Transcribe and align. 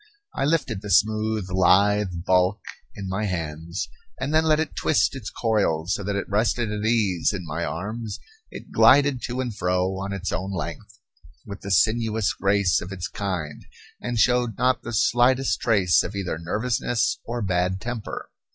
I 0.33 0.45
lifted 0.45 0.81
the 0.81 0.89
smooth, 0.89 1.47
lithe 1.51 2.23
bulk 2.25 2.59
in 2.95 3.07
my 3.07 3.25
hands, 3.25 3.87
and 4.19 4.33
then 4.33 4.45
let 4.45 4.59
it 4.59 4.75
twist 4.75 5.15
its 5.15 5.29
coils 5.29 5.93
so 5.93 6.03
that 6.03 6.15
it 6.15 6.27
rested 6.27 6.71
at 6.71 6.83
ease 6.83 7.33
in 7.33 7.45
my 7.45 7.63
arms; 7.63 8.19
it 8.49 8.71
glided 8.71 9.21
to 9.25 9.41
and 9.41 9.55
fro, 9.55 9.99
on 10.01 10.11
its 10.11 10.31
own 10.31 10.51
length, 10.51 10.97
with 11.45 11.61
the 11.61 11.69
sinuous 11.69 12.33
grace 12.33 12.81
of 12.81 12.91
its 12.91 13.07
kind, 13.07 13.63
and 14.01 14.17
showed 14.17 14.57
not 14.57 14.81
the 14.81 14.91
slightest 14.93 15.59
trace 15.61 16.01
of 16.01 16.15
either 16.15 16.39
nervousness 16.39 17.19
or 17.23 17.43
bad 17.43 17.79
temper. 17.79 18.31